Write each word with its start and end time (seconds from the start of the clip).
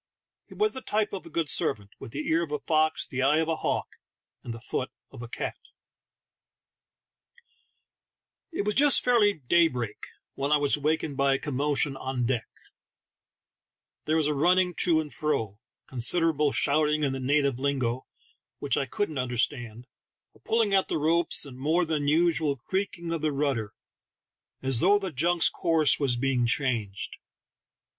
He 0.45 0.55
was 0.55 0.73
the 0.73 0.81
type 0.81 1.13
of 1.13 1.27
a 1.27 1.29
good 1.29 1.47
servant, 1.47 1.91
with 1.99 2.11
the 2.11 2.27
ear 2.27 2.41
of 2.41 2.51
a 2.51 2.57
fox, 2.57 3.07
the 3.07 3.21
eye 3.21 3.37
of 3.37 3.47
a 3.47 3.57
hawk, 3.57 3.97
and 4.43 4.51
the 4.51 4.59
foot 4.59 4.89
of 5.11 5.21
a 5.21 5.27
cat. 5.27 5.59
It 8.51 8.65
was 8.65 8.73
just 8.73 9.03
fairly 9.03 9.31
daybreak, 9.33 10.07
when 10.33 10.51
I 10.51 10.57
was 10.57 10.75
awak 10.75 11.01
ened 11.01 11.17
by 11.17 11.35
a 11.35 11.37
commotion 11.37 11.95
on 11.95 12.25
deck. 12.25 12.47
There 14.05 14.15
was 14.15 14.25
a 14.25 14.33
run 14.33 14.57
ning 14.57 14.73
to 14.85 14.99
and 14.99 15.13
fro, 15.13 15.59
considerable 15.87 16.51
shouting 16.51 17.03
in 17.03 17.13
the 17.13 17.19
THE 17.19 17.27
TALKING 17.27 17.35
HANDKERCHIEF. 17.43 17.55
21 17.57 17.71
native 17.71 17.87
lingo, 17.91 18.07
which 18.57 18.77
I 18.77 18.87
couldn't 18.87 19.19
understand, 19.19 19.85
a 20.33 20.39
pull 20.39 20.63
ing 20.63 20.73
at 20.73 20.87
the 20.87 20.97
ropes, 20.97 21.45
and 21.45 21.59
more 21.59 21.85
than 21.85 22.05
the 22.05 22.11
usual 22.11 22.55
creaking 22.57 23.09
JOHN 23.11 23.19
WAS 23.19 23.19
ON 23.19 23.21
HIS 23.21 23.21
KNEES 23.21 23.21
AT 23.21 23.21
THE 23.21 23.27
DOOR. 23.29 23.49
of 23.51 23.55
the 23.55 23.61
rudder, 23.61 23.73
as 24.63 24.79
though 24.79 24.97
the 24.97 25.11
junk's 25.13 25.49
course 25.51 25.99
was 25.99 26.15
being 26.15 26.47
changed. 26.47 27.17